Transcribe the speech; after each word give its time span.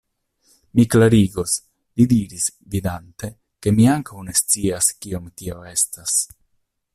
Mi 0.77 0.85
klarigos, 0.93 1.51
li 2.01 2.07
diris, 2.13 2.47
vidante, 2.77 3.29
ke 3.67 3.75
mi 3.81 3.87
ankaŭ 3.97 4.25
ne 4.31 4.35
scias, 4.41 4.91
kiom 5.05 5.29
tio 5.43 5.61
estas. 5.75 6.19